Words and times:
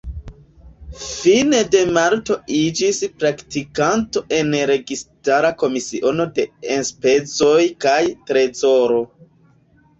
Fine 1.01 1.59
de 1.75 1.81
marto 1.97 2.37
iĝis 2.61 3.01
praktikanto 3.19 4.25
en 4.39 4.51
Registara 4.73 5.53
Komisiono 5.65 6.29
de 6.41 6.49
Enspezoj 6.79 7.57
kaj 7.89 8.03
Trezoro. 8.33 9.03